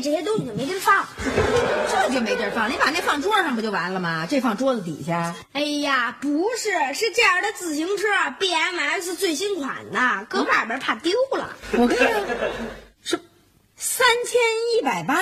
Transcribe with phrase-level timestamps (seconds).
[0.00, 1.06] 这些东西就没地儿放。
[1.90, 4.26] 这就没地儿放，你把那放桌上不就完了吗？
[4.28, 5.34] 这放桌子底下。
[5.52, 8.04] 哎呀，不是，是这样的自行车
[8.38, 11.56] B M S 最新款的，搁外边怕丢了。
[11.72, 12.36] 我看看，
[13.02, 13.20] 是
[13.76, 14.40] 三千
[14.74, 15.14] 一百八，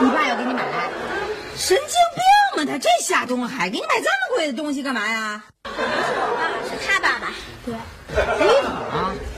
[0.00, 0.62] 你爸要给你买，
[1.56, 2.70] 神经病吗？
[2.70, 5.42] 他这下东海，给你买这么贵的东西干嘛呀？
[5.62, 7.32] 不，是他爸爸，
[7.64, 7.74] 对，
[8.14, 9.14] 黑啊！
[9.14, 9.31] 切，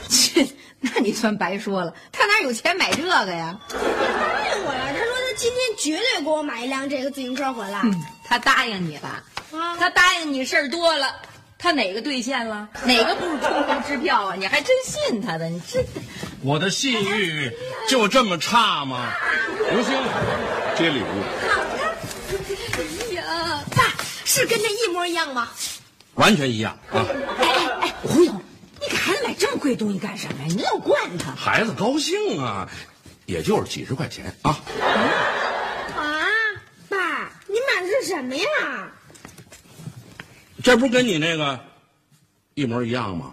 [0.84, 3.58] 那你算白说了，他哪有钱买这个呀？
[3.68, 7.80] 他答应我了，他说他今天绝对给我买一辆这个自行车回来。
[8.28, 9.22] 他答应你了，
[9.58, 11.14] 啊，他答应你事儿多了，
[11.58, 12.68] 他哪个兑现了？
[12.84, 14.34] 哪个不是空头支票啊？
[14.36, 15.48] 你还真信他的？
[15.48, 15.84] 你这
[16.42, 17.50] 我的信誉
[17.88, 19.12] 就这么差吗？
[19.70, 19.94] 刘星，
[20.76, 21.06] 接礼物，
[23.10, 23.24] 哎呀，
[23.74, 23.84] 爸，
[24.24, 25.48] 是跟这一模一样吗？
[26.14, 27.04] 完全一样啊！
[27.40, 27.46] 哎
[27.80, 28.40] 哎，胡总，你给孩子买这么
[29.64, 30.46] 贵东西干什么呀？
[30.46, 31.32] 你老惯他。
[31.34, 32.68] 孩子高兴啊，
[33.24, 34.50] 也就是几十块钱啊。
[35.96, 36.28] 啊，
[36.86, 38.44] 爸，你买的是什么呀？
[40.62, 41.58] 这不跟你那个
[42.52, 43.32] 一模一样吗？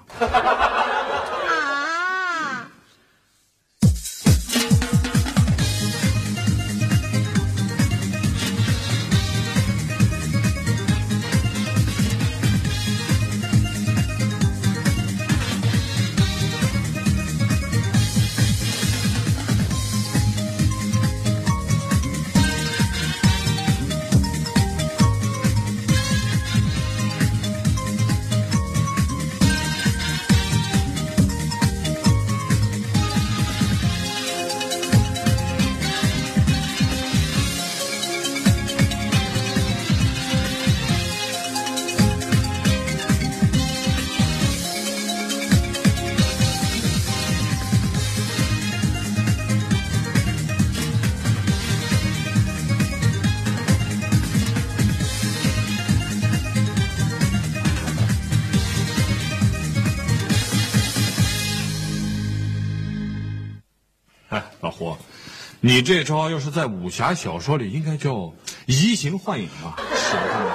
[65.72, 68.34] 你这招要是在武侠小说里，应该叫
[68.66, 69.80] 移形换影啊！
[69.96, 70.52] 使得他们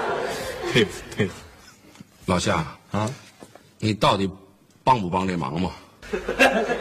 [0.71, 1.33] 佩服佩服
[2.27, 3.11] 老夏，啊！
[3.79, 4.31] 你到底
[4.85, 5.71] 帮不帮这忙嘛？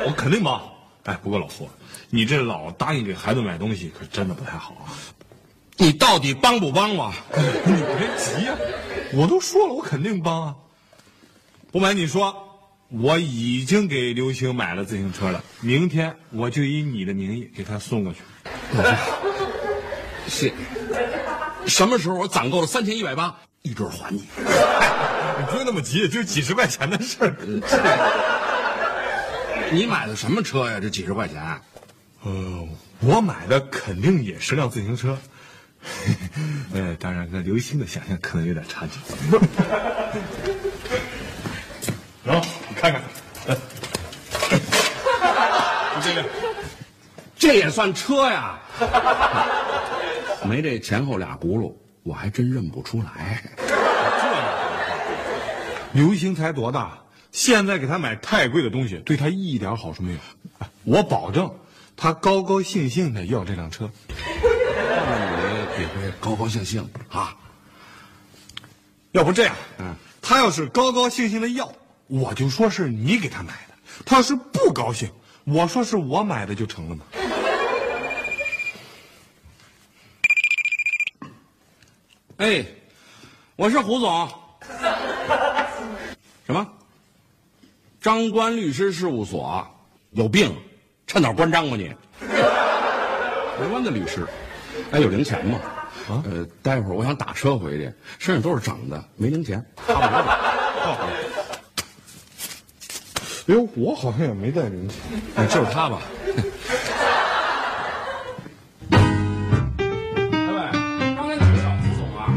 [0.06, 0.62] 我肯定帮。
[1.04, 1.70] 哎，不过老霍，
[2.10, 4.92] 你这老答应给孩子买东西，可真的不太好啊！
[5.78, 7.14] 你到底帮不帮我？
[7.66, 8.54] 你别急呀、
[9.14, 10.56] 我都说了，我肯定帮啊！
[11.72, 12.45] 不瞒你说，
[12.98, 18.20] 我已经给刘星买了自行车了，明天我就以你的名义给他送过去。
[20.28, 20.54] 是，
[21.68, 24.24] 什么时候我攒够了三千一百八，一准还你。
[25.38, 27.36] 你不用那么急，就几十块钱的事儿。
[29.72, 30.80] 你买的什么车呀？
[30.80, 31.62] 这几十块钱？
[32.24, 32.68] 呃，
[33.02, 35.18] 我买的肯定也是辆自行车，
[36.74, 38.98] 呃，当然跟刘星的想象可能有点差距。
[42.92, 43.04] 看看，
[43.48, 43.56] 来
[45.96, 46.26] 就这辆，
[47.38, 48.60] 这也算车呀？
[50.44, 53.42] 没这前后俩轱辘，我还真认不出来。
[55.94, 56.92] 刘星才多大？
[57.32, 60.20] 现在给他买太贵的东西，对他一点好处没有。
[60.60, 61.52] 哎我保证，
[61.98, 63.90] 他高高兴兴的要这辆车。
[65.78, 67.36] 你也会高高兴兴啊？
[69.12, 71.72] 要不这样，嗯，他要是高高兴兴的要，
[72.08, 73.74] 我就说是你给他买的；
[74.06, 75.10] 他要是不高兴，
[75.44, 77.06] 我说是我买的就成了嘛。
[82.38, 82.66] 哎，
[83.56, 84.30] 我是胡总。
[86.46, 86.68] 什么？
[88.02, 89.68] 张关律师事务所
[90.12, 90.56] 有病，
[91.08, 91.92] 趁早关张吧你。
[92.20, 94.28] 台湾的律师，
[94.92, 95.60] 哎，有零钱吗？
[96.08, 100.54] 啊呃，待会儿我想打车回去，身上都是整的，没零钱，差不多吧。
[103.48, 104.98] 哎呦，我好像也没带零钱。
[105.36, 106.02] 哎，就是他吧？
[108.90, 110.72] 哎，
[111.16, 112.34] 刚才怎么找胡总啊？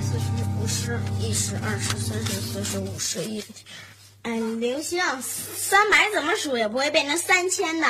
[0.00, 0.24] 四十
[0.60, 3.42] 五十一十二十三十四十五十一
[4.22, 7.86] 哎，刘星，三百怎么数也不会变成三千的。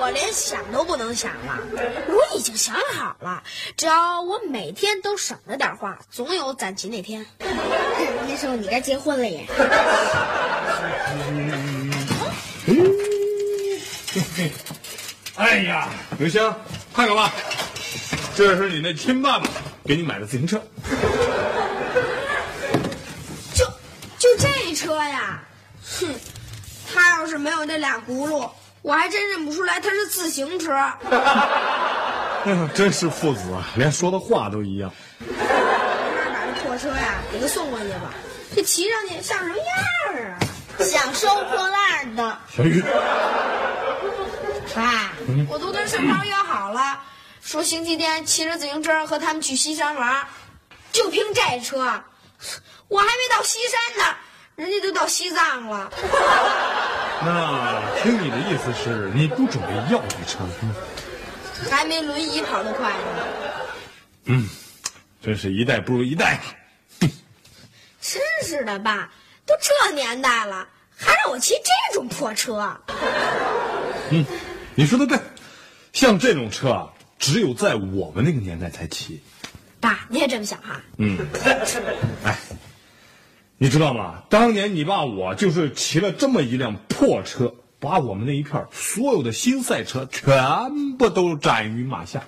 [0.00, 1.60] 我连想都不能想了，
[2.08, 3.44] 我已经想好了，
[3.76, 7.24] 只要我每天都省着点花，总有攒齐那天。
[7.38, 9.46] 那时候你该结婚了耶。
[15.36, 15.88] 哎呀，
[16.18, 16.42] 刘星，
[16.92, 17.32] 看看吧，
[18.34, 19.48] 这是你那亲爸爸
[19.84, 20.60] 给你买的自行车。
[23.54, 23.64] 就
[24.18, 24.48] 就这
[24.82, 25.40] 车呀，
[26.00, 26.12] 哼，
[26.92, 28.50] 他要是没有这俩轱辘，
[28.82, 30.72] 我还真认不出来他是自行车。
[32.44, 34.92] 哎呀，真是父子啊，连说的话都一样。
[35.38, 35.44] 还
[36.24, 38.12] 是把这破车呀给他送过去吧，
[38.56, 39.66] 这骑上去像什么样
[40.26, 40.38] 啊？
[40.80, 42.38] 像收破烂的。
[42.56, 42.82] 小雨，
[44.74, 45.12] 爸，
[45.48, 46.98] 我都跟盛超约好了，
[47.40, 50.26] 说星期天骑着自行车和他们去西山玩，
[50.90, 52.02] 就凭这车，
[52.88, 54.16] 我还没到西山呢，
[54.56, 55.90] 人家都到西藏了。
[57.24, 60.38] 那听你的意思是，你不准备要这车？
[61.70, 62.96] 还没轮椅跑得快呢。
[64.24, 64.48] 嗯，
[65.22, 66.44] 真是一代不如一代啊！
[68.00, 69.10] 真是的，爸，
[69.46, 70.66] 都这年代了，
[70.96, 72.76] 还让我骑这种破车。
[74.10, 74.24] 嗯，
[74.74, 75.18] 你说的对，
[75.92, 79.22] 像这种车啊，只有在我们那个年代才骑。
[79.80, 81.18] 爸，你也这么想哈、嗯，
[82.24, 82.36] 哎，
[83.62, 84.14] 你知道吗？
[84.28, 92.20] 当年你爸我就是骑了这么一辆破车，把我们那一片所有的新赛车全部都斩于马下。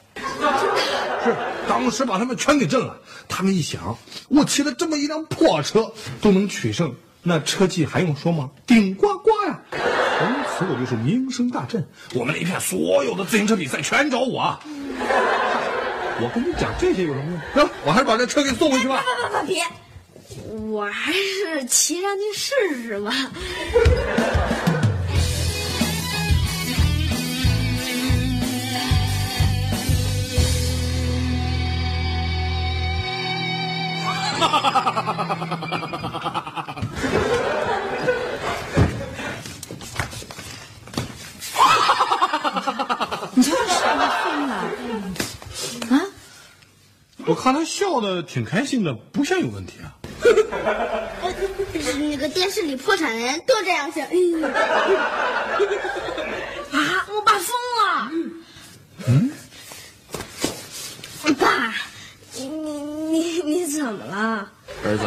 [1.24, 1.34] 是，
[1.68, 2.96] 当时把他们全给震了。
[3.28, 3.98] 他们一想，
[4.28, 5.92] 我骑了这么一辆破车
[6.22, 6.94] 都能取胜，
[7.24, 8.48] 那车技还用说吗？
[8.64, 9.58] 顶呱呱呀！
[9.72, 11.84] 从此我就是名声大振，
[12.14, 14.56] 我们那一片所有的自行车比赛全找我。
[16.20, 17.64] 我跟你讲这些有什么用？
[17.64, 19.02] 啊，我还是把这车给送回去吧。
[19.02, 19.64] 不不不，别，
[20.54, 23.12] 我还是骑上去试试吧。
[43.36, 44.54] 你这是什么疯了？
[45.90, 46.00] 啊？
[47.26, 49.83] 我看他笑的挺开心的，不像有问题啊。
[51.98, 54.06] 那个电视里破产的人都这样想。
[54.10, 54.44] 嗯
[56.72, 58.10] 啊，我爸疯了！
[59.06, 59.30] 嗯
[61.38, 61.74] 爸，
[62.36, 64.50] 你你你怎么了？
[64.84, 65.04] 儿子，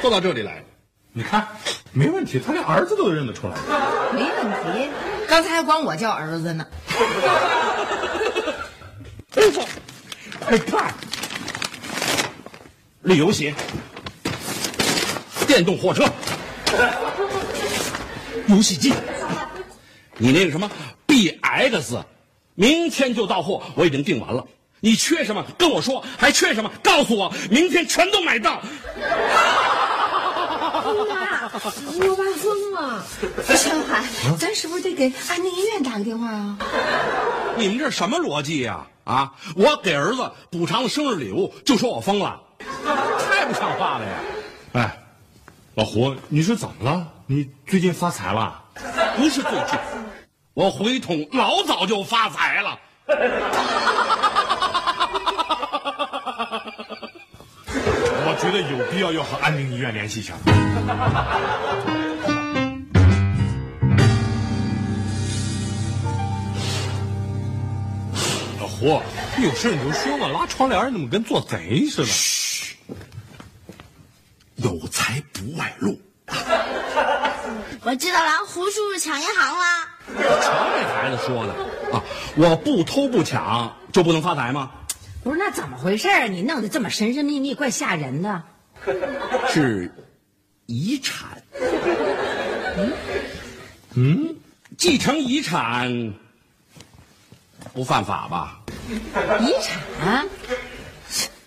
[0.00, 0.64] 坐到这里来。
[1.12, 1.46] 你看，
[1.92, 3.54] 没问题，他连儿子都认得出来。
[4.12, 4.90] 没问题。
[5.28, 6.66] 刚才还管我叫儿子呢。
[10.46, 10.92] 哎，看，
[13.02, 13.54] 旅游鞋、
[15.52, 16.10] 电动货车、
[18.46, 18.94] 游戏机，
[20.16, 20.70] 你那个什么
[21.06, 22.02] BX，
[22.54, 24.46] 明天就到货，我已经订完了。
[24.80, 28.62] 你缺什么跟我说，还缺什么告诉我，明天全都买到。
[30.84, 31.50] 我爸
[32.38, 33.04] 疯了！
[33.54, 34.06] 小海，
[34.38, 36.56] 咱是不是得给安定医院打个电话啊？
[37.58, 39.34] 你们这什么逻辑呀、啊？
[39.54, 44.12] 我给儿子补偿了生日礼物，就说我疯了，太不像话了呀！
[45.74, 47.08] 哎，老胡，你是怎么了？
[47.26, 48.62] 你最近发财了？
[49.16, 49.78] 不是最近，
[50.54, 52.78] 我回统老早就发财了。
[58.24, 60.34] 我觉得有必要要和安宁医院联系一下。
[68.60, 69.02] 老胡，
[69.36, 72.08] 你有事你就说嘛，拉窗帘怎么跟做贼似的？
[74.56, 75.98] 有财不外露，
[77.82, 78.44] 我知道了，
[78.92, 79.64] 胡叔叔抢银行了。
[80.42, 81.54] 瞧这孩子说的
[81.96, 82.04] 啊！
[82.36, 84.70] 我不偷不抢就不能发财吗？
[85.24, 86.28] 不是，那怎么回事儿？
[86.28, 88.42] 你弄得这么神神秘秘，怪吓人的。
[89.48, 89.90] 是
[90.66, 91.42] 遗产。
[93.94, 94.36] 嗯，
[94.76, 96.12] 继承遗产
[97.72, 98.60] 不犯法吧？
[99.40, 100.28] 遗产？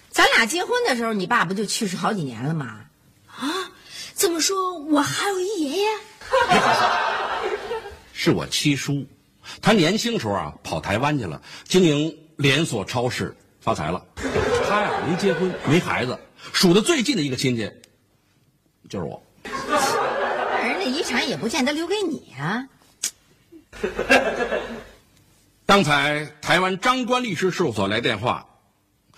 [0.10, 2.80] 咱俩结婚的时候，你爸不就去世好几年了吗？
[3.28, 3.46] 啊，
[4.16, 5.88] 这么说，我还有一爷爷？
[8.18, 9.06] 是我七叔，
[9.62, 14.04] 他年轻时候啊跑台湾去了，经营连锁超市发财了。
[14.16, 16.18] 他呀没结婚没孩子，
[16.54, 17.70] 数的最近的一个亲戚
[18.88, 19.22] 就是我。
[19.44, 22.66] 那人家遗产也不见得留给你啊。
[25.66, 28.48] 刚才台湾张冠律师事务所来电话，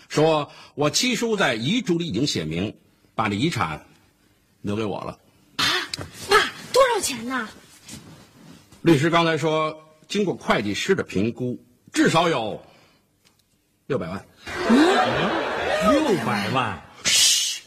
[0.10, 2.76] 说我七叔在遗嘱里已经写明，
[3.14, 3.86] 把这遗产
[4.62, 5.20] 留给我了。
[5.58, 5.66] 啊，
[6.28, 7.48] 爸，多少钱呢？
[8.88, 9.78] 律师刚才说，
[10.08, 12.66] 经过会计师的评估，至少有
[13.88, 14.26] 六百万。
[15.92, 17.64] 六百万，嘘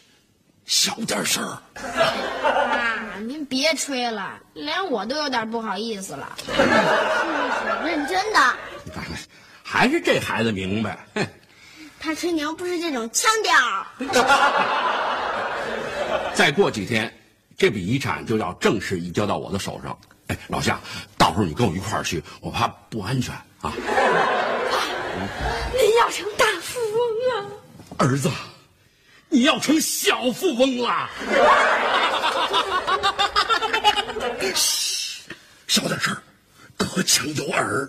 [0.64, 1.60] 小点声儿。
[1.74, 6.34] 妈，您别吹了，连我都有点不好意思了。
[7.84, 8.40] 认真的。
[9.62, 11.06] 还是这孩子明白。
[11.14, 11.26] 哼
[12.00, 13.52] 他吹牛不是这种腔调。
[16.32, 17.12] 再过几天，
[17.58, 19.94] 这笔遗产就要正式移交到我的手上。
[20.28, 20.78] 哎，老夏，
[21.30, 23.72] 到时候你跟我一块儿去，我怕不安全啊。
[25.72, 27.46] 您要成大富翁了。
[27.98, 28.28] 儿子，
[29.28, 31.08] 你要成小富翁了。
[34.56, 35.30] 嘘，
[35.68, 36.20] 小点声儿，
[36.76, 37.88] 隔墙有耳。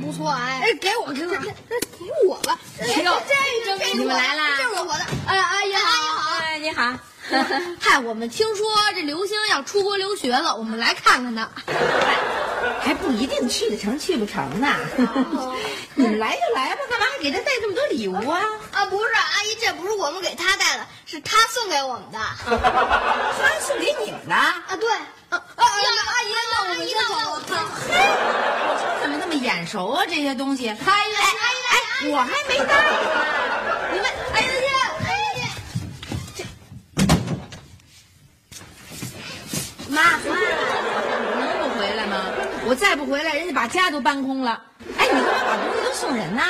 [0.00, 0.60] 不错哎。
[0.62, 1.54] 哎，给我，给我，给
[2.28, 2.58] 我吧。
[2.80, 3.34] 哎呦这
[3.78, 5.04] 这你们来啦这是我的。
[5.26, 6.92] 哎，阿姨好，哎，你好，
[7.80, 11.48] 嗨，我们听说这刘星要出国留学了，我们来看看他。
[12.80, 14.68] 还不一定去得成去不成呢。
[15.94, 18.40] 你们来就来吧，干嘛还给他带这么多礼物啊？
[18.72, 22.18] 啊，不是，阿姨，这不是我们给他带的，是他送给我们的。
[22.44, 24.34] 他送给你们的？
[24.34, 24.88] 啊，对。
[25.28, 25.42] 啊啊！
[25.56, 25.80] 阿
[26.22, 28.65] 姨，那我们先走了。
[29.46, 30.04] 眼熟啊？
[30.08, 30.68] 这些东西。
[30.68, 30.84] 哎哎
[31.70, 32.98] 哎，我还没带呢。
[33.92, 35.44] 你们，哎呀呀，哎呀，
[39.88, 40.34] 妈妈，
[41.38, 42.14] 能不回来吗？
[42.66, 44.60] 我再不回来，人家把家都搬空了。
[44.98, 46.42] 哎，你干嘛把东西都送人呢？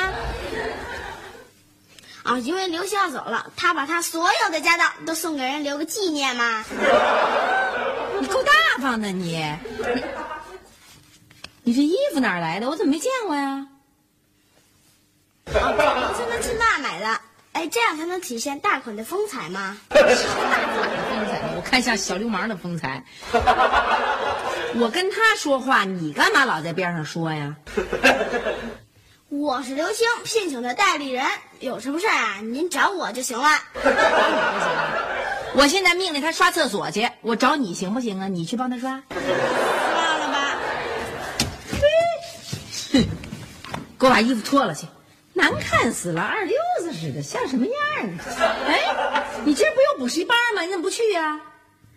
[2.23, 6.65] 啊，因为刘星要走了，他把他所有的家当都送给人，留个纪念嘛。
[8.19, 8.51] 你够大
[8.81, 9.37] 方的你。
[9.77, 10.03] 你
[11.67, 12.69] 你这衣服哪儿来的？
[12.69, 13.67] 我怎么没见过呀？
[15.47, 15.53] 刘
[16.15, 17.19] 星跟亲爸买的，
[17.51, 19.75] 哎，这样才能体现大款的风采吗？
[19.89, 20.15] 大款的。
[20.15, 23.03] 风采，我看像小流氓的风采。
[24.75, 27.53] 我跟他说话，你干嘛老在边上说呀？
[29.27, 31.25] 我是刘星聘请的代理人，
[31.59, 33.49] 有什么事儿啊，您找我就行了。
[35.53, 38.29] 我现在命令他刷厕所去，我找你行不行啊？
[38.29, 38.91] 你去帮他刷。
[38.91, 40.55] 忘了吧？
[43.99, 44.85] 给我把衣服脱了去，
[45.33, 47.73] 难看死了，二溜子似的，像什么样
[48.09, 48.55] 啊？
[48.67, 50.61] 哎，你今儿不有补习班吗？
[50.61, 51.39] 你怎么不去呀、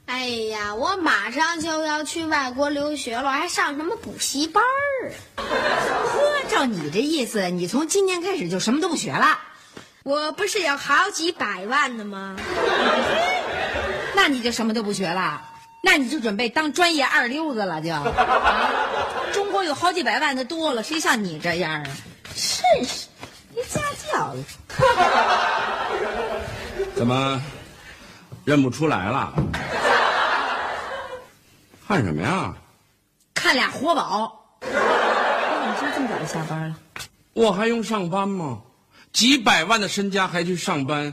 [0.07, 5.45] 哎呀，我马上就要去外国留学了，还上什么补习班儿啊？
[5.45, 9.39] 呵，照你这意思，你从今年开始就什么都不学了。
[10.03, 12.35] 我不是有好几百万的吗？
[14.17, 15.43] 那你就什么都不学了，
[15.83, 17.93] 那你就准备当专业二溜子了就。
[17.93, 18.71] 啊
[19.33, 21.91] 中国有好几百万的多了，谁像你这样啊？
[22.35, 23.07] 真是，
[23.51, 24.45] 你家教了。
[26.95, 27.43] 怎么
[28.45, 29.33] 认不出来了？
[31.87, 32.55] 看什么呀？
[33.35, 34.37] 看俩活宝。
[34.63, 36.77] 你今儿这么早就下班了？
[37.33, 38.61] 我还用上班吗？
[39.13, 41.13] 几百万的身家还去上班，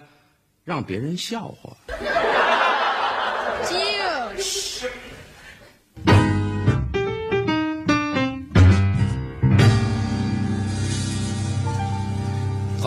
[0.64, 1.76] 让别人笑话。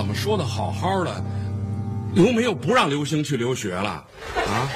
[0.00, 1.22] 怎么说的好好的，
[2.14, 4.66] 刘梅又不让刘星去留学了啊？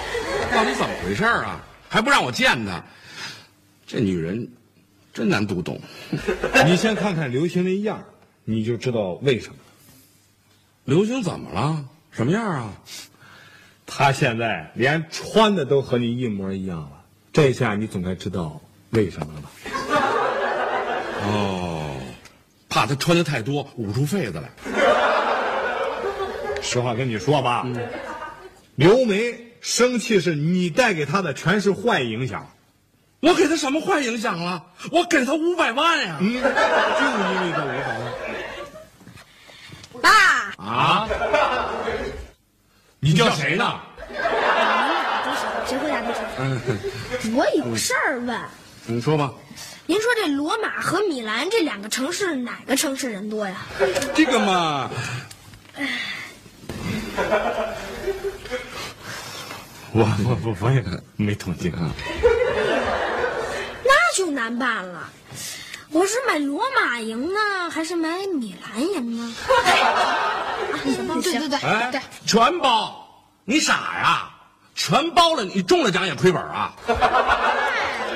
[0.53, 1.65] 到底怎么回事啊？
[1.89, 2.85] 还不让我见他，
[3.87, 4.51] 这女人
[5.15, 5.81] 真难读懂。
[6.69, 8.05] 你先看看刘星那样，
[8.45, 9.55] 你就知道为什么。
[10.85, 11.87] 刘星怎么了？
[12.11, 12.75] 什么样啊？
[13.87, 17.03] 他现在连穿的都和你一模一样了，
[17.33, 19.51] 这下你总该知道为什么了吧？
[21.23, 21.97] 哦，
[22.69, 24.51] 怕他穿的太多，捂出痱子来。
[26.65, 27.65] 实话跟你说吧，
[28.75, 32.51] 刘梅生气是你带给她的全是坏影响，
[33.21, 34.65] 我给她什么坏影响了？
[34.91, 36.17] 我给她五百万呀！
[36.21, 38.13] 嗯，就因为这五百万
[40.03, 40.11] 爸，
[40.65, 41.09] 啊？
[42.99, 43.81] 你叫谁呢？
[45.67, 46.21] 谁回答都成。
[47.37, 48.41] 我有事儿问，
[48.87, 49.33] 你说吧。
[49.87, 53.59] 您说这罗马和米兰这两个城市哪个城市人多呀？
[54.15, 54.91] 这个嘛，
[59.93, 60.83] 我我我我也
[61.17, 61.91] 没统计啊。
[63.85, 65.09] 那就难办了。
[65.91, 69.33] 我是买罗马赢呢，还是买米兰赢呢？
[69.55, 70.59] 啊，
[71.23, 73.07] 对对对哎对，，全包，
[73.45, 74.29] 你傻呀？
[74.75, 76.75] 全包了，你中了奖也亏本啊？
[76.89, 76.99] 玩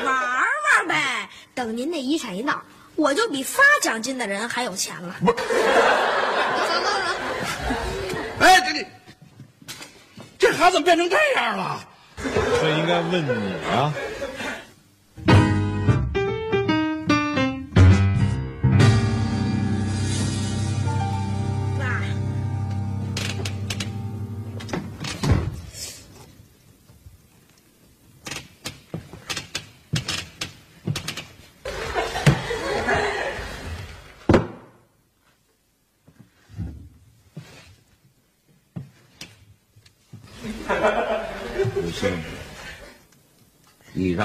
[0.04, 1.28] 玩呗。
[1.54, 2.60] 等您那遗产一闹，
[2.96, 5.14] 我就比发奖金的人还有钱了。
[8.40, 8.86] 哎，这你
[10.38, 11.80] 这孩子怎么变成这样了？
[12.60, 13.92] 这应该问你啊。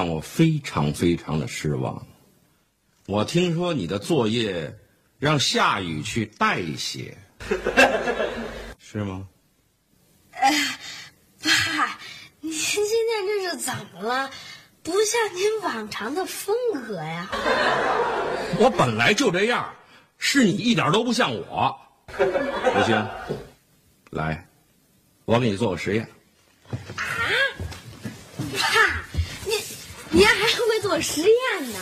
[0.03, 2.05] 让我非常非常的失望。
[3.05, 4.77] 我听说你的作业
[5.17, 7.17] 让夏雨去代写，
[8.77, 9.25] 是吗？
[11.41, 11.97] 爸，
[12.41, 14.29] 您今天这是怎么了？
[14.83, 17.29] 不像您往常的风格呀。
[18.59, 19.73] 我本来就这样，
[20.17, 21.73] 是你一点都不像我。
[22.19, 23.07] 刘星，
[24.09, 24.45] 来，
[25.23, 26.05] 我给你做个实验。
[30.15, 31.79] 您还会做实验呢？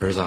[0.00, 0.22] 儿子，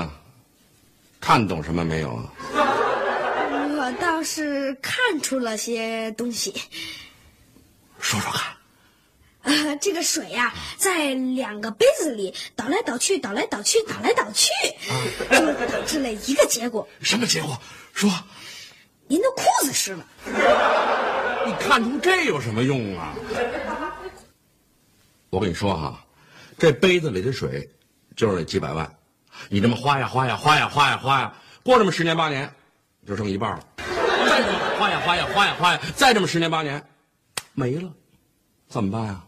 [1.37, 2.33] 看懂什么没有啊？
[2.55, 6.51] 我倒是看出了些东西。
[7.99, 8.57] 说说看。
[9.43, 14.49] 呃，这个水呀、在两个杯子里倒来倒去，倒来倒去，倒来倒去，
[15.29, 17.55] 就导致了一个结果：什么结果？
[17.93, 18.11] 说，
[19.07, 20.03] 您的裤子湿了。
[21.45, 23.13] 你看出这有什么用啊？
[25.29, 26.03] 我跟你说哈，
[26.57, 27.69] 这杯子里的水
[28.15, 28.96] 就是那几百万，
[29.49, 32.51] 你这么花呀花呀花呀花呀花呀，过这么十年八年，
[33.05, 33.59] 就剩一半了。
[33.77, 36.83] 再这么花呀花呀花呀花呀，再这么十年八年，
[37.53, 37.91] 没了，
[38.67, 39.23] 怎么办呀？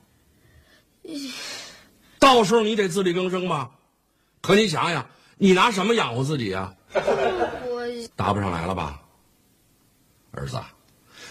[2.19, 3.71] 到时候你得自力更生吧。
[4.41, 5.05] 可你想想，
[5.37, 6.73] 你拿什么养活自己呀？
[6.93, 9.01] 我答不上来了吧？
[10.31, 10.59] 儿子，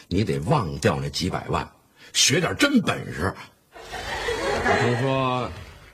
[0.08, 1.70] 你得忘掉那几百万，
[2.12, 3.32] 学点真本事。
[3.80, 5.50] 我听说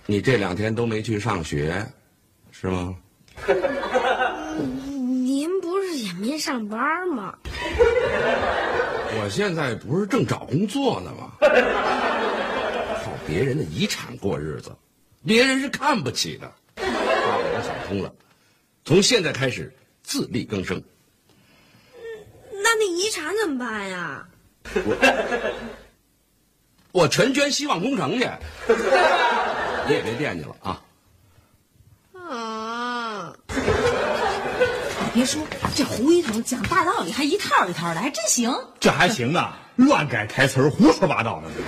[0.06, 1.86] 你这两天都没去上学，
[2.56, 2.94] 是吗？
[4.96, 7.36] 您不是也没上班吗？
[9.16, 11.32] 我现在不是正找工作呢吗？
[11.40, 14.70] 靠别人的遗产过日子，
[15.26, 16.50] 别人是看不起的。
[16.76, 18.14] 爸爸我想通了，
[18.84, 20.80] 从现在开始自力更生。
[22.62, 24.28] 那那遗产怎么办呀？
[26.92, 28.28] 我全捐希望工程去，
[29.88, 30.70] 你也别惦记了啊！
[30.70, 30.80] 啊，
[35.14, 35.40] 别说
[35.77, 38.53] 这胡一统讲大道理还一套一套的，还真行。
[38.81, 41.48] 这还行啊，乱改台词儿，胡说八道的。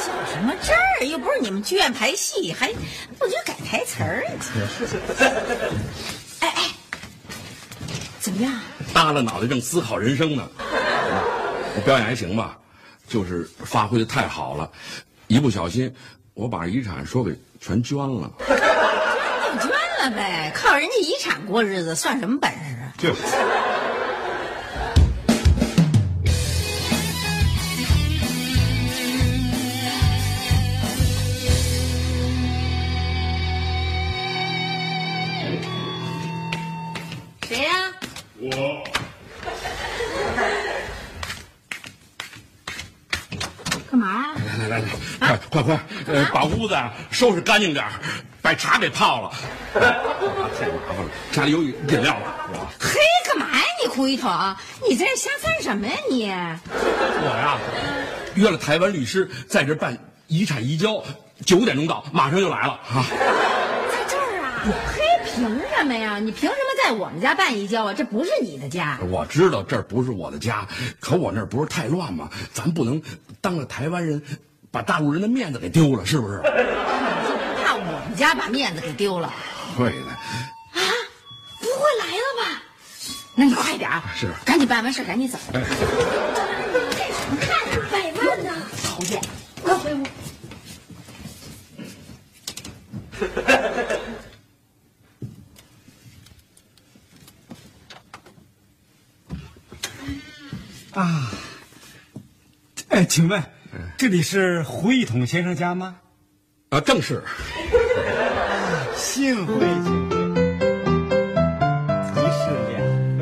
[0.00, 1.06] 较什么这儿？
[1.06, 2.72] 又不是你们剧院排戏，还
[3.18, 4.24] 不觉得改台词儿？
[6.40, 6.62] 哎哎，
[8.20, 8.52] 怎么样？
[8.94, 10.48] 耷拉脑袋正思考人生呢。
[10.58, 12.56] 我表演还行吧，
[13.06, 14.70] 就是发挥的太好了，
[15.26, 15.94] 一不小心
[16.32, 18.30] 我把遗产说给全捐了。
[20.10, 22.92] 呗，靠人家遗产过日子算什么本事啊？
[22.98, 23.22] 就是。
[37.48, 37.92] 谁呀、
[38.40, 38.84] 我。
[43.88, 44.84] 干嘛呀、来来来，
[45.18, 47.92] 快快快，呃，把屋子啊收拾干净点儿
[48.46, 49.32] 把茶给泡了。
[49.74, 49.80] 太
[50.68, 52.48] 麻烦了，家里有饮料了。
[52.52, 54.30] 我嘿，干嘛呀你胡一统？
[54.88, 56.30] 你在这瞎翻什么呀你？
[56.30, 57.58] 我呀，
[58.36, 61.02] 约了台湾律师在这办遗产移交，
[61.44, 63.04] 九点钟到，马上就来了啊。
[63.90, 64.62] 在这儿啊？
[64.94, 65.42] 嘿，凭
[65.76, 66.20] 什么呀？
[66.20, 67.92] 你凭什么在我们家办移交啊？
[67.92, 68.96] 这不是你的家。
[69.10, 70.64] 我知道这儿不是我的家，
[71.00, 72.30] 可我那儿不是太乱吗？
[72.52, 73.02] 咱不能
[73.40, 74.22] 当着台湾人，
[74.70, 76.40] 把大陆人的面子给丢了，是不是？
[78.16, 79.32] 家把面子给丢了。
[79.76, 80.08] 会的。
[80.08, 80.80] 啊，
[81.60, 82.62] 不会来了吧？
[83.34, 84.32] 那你快点是。
[84.44, 85.38] 赶紧办完事，赶紧走。
[85.52, 85.60] 哎、
[87.40, 87.56] 看，
[87.90, 88.50] 百万呢。
[88.82, 89.22] 讨厌，
[89.62, 90.02] 快回屋。
[100.94, 101.30] 啊，
[102.88, 103.42] 哎，请问，
[103.98, 105.98] 这里是胡一统先生家吗？
[106.70, 107.22] 啊，正是。
[109.16, 110.14] 幸会幸会，
[112.12, 112.76] 一式两
[113.16, 113.18] 份。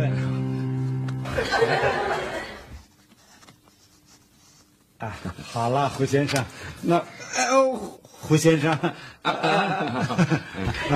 [4.99, 5.15] 啊，
[5.53, 6.45] 好了，胡先生，
[6.83, 6.97] 那
[7.37, 7.75] 哎呦，
[8.11, 8.91] 胡先生，啊
[9.23, 10.19] 啊啊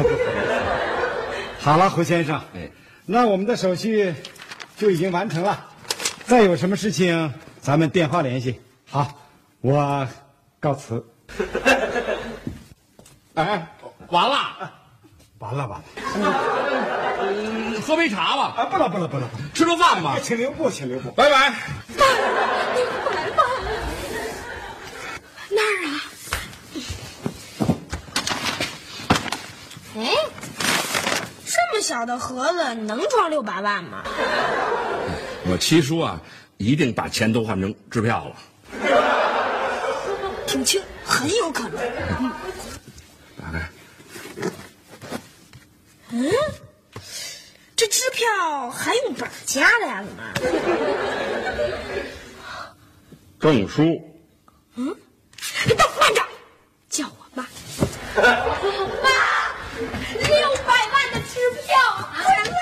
[0.03, 0.09] 不
[1.61, 2.43] 好了，胡先生，
[3.07, 4.13] 那我们的手续
[4.77, 5.65] 就已经完成了。
[6.25, 8.61] 再有什么事情，咱们电话联系。
[8.91, 9.13] 好，
[9.61, 10.09] 我
[10.59, 11.07] 告辞。
[13.35, 13.69] 哎，
[14.09, 14.73] 完了，
[15.39, 15.85] 完了完了
[17.21, 18.65] 嗯喝杯茶吧，啊！
[18.65, 21.11] 不了不了不了，吃顿饭吧，请留步，请留步。
[21.13, 21.53] 拜拜。
[25.49, 25.91] 那儿啊？
[29.97, 30.11] 哎，
[31.47, 34.03] 这么小的盒子能装六百万吗？
[35.51, 36.21] 我七叔啊，
[36.57, 38.37] 一定把钱都换成支票了。
[40.47, 41.79] 挺轻，很有可能。
[41.79, 42.33] 打
[47.77, 50.05] 这支票还用本儿夹的呀？
[50.05, 50.23] 怎么？
[53.39, 54.03] 证书。
[54.75, 56.23] 等慢着，
[56.89, 57.45] 叫我妈。
[58.19, 59.09] 妈，
[60.27, 61.69] 六百万的支票，
[62.13, 62.57] 快来！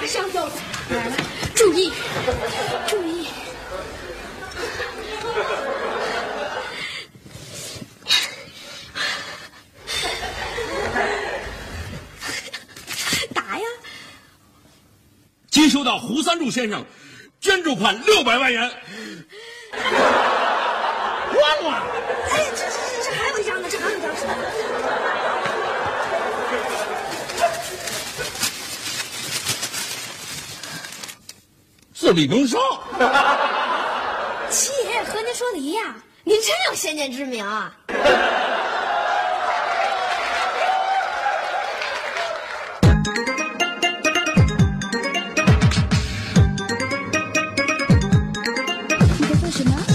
[0.00, 0.50] 马上就来，
[0.90, 1.12] 来来，
[1.56, 1.92] 注意，
[2.88, 3.26] 注意。
[13.34, 13.64] 打呀！
[15.50, 15.68] 接
[16.22, 16.84] 三柱先生
[17.40, 18.70] 捐助款六百万元，
[21.34, 21.86] 忘了。
[22.30, 24.34] 哎，这这这这还有一张呢，这还有一张是吧？
[31.94, 32.60] 是李东胜。
[34.50, 37.72] 七爷 和您说的一样，您真有先见之明啊！
[49.50, 49.89] 你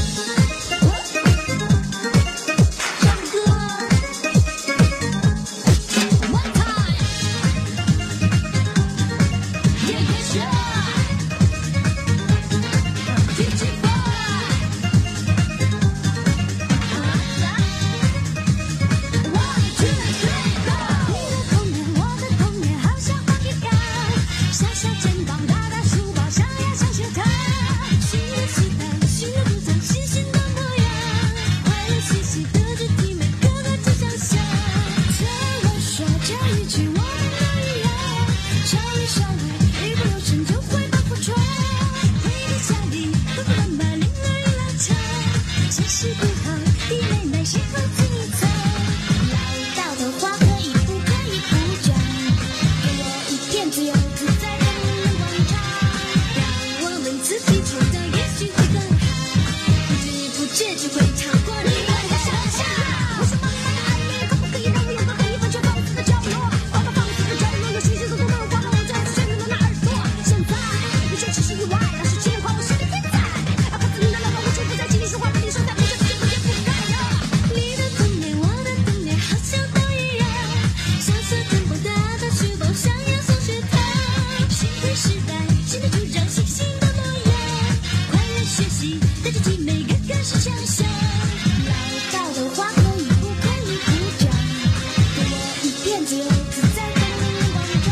[96.05, 97.87] 自由自在，拼命奔跑，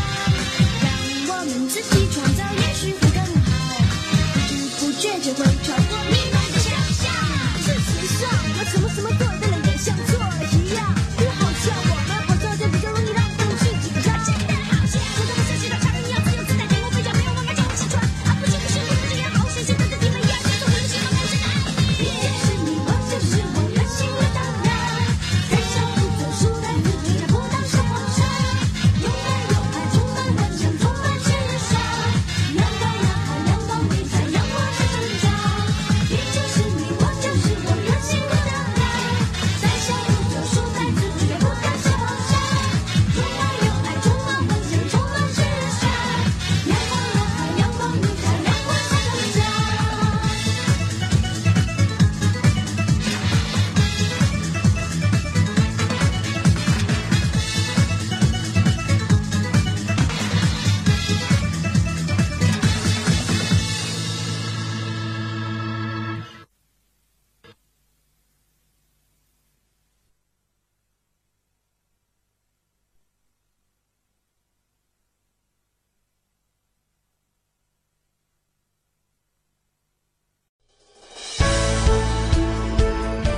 [1.26, 3.50] 让我们自己创造，也许会更好，
[4.78, 5.63] 不知不觉就会。